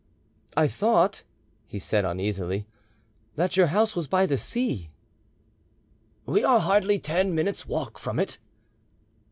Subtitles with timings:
[0.57, 1.21] "I thought,"
[1.67, 2.65] he said uneasily,
[3.35, 4.89] "that your house was by the sea."
[6.25, 8.39] "We are hardly ten minutes' walk from it."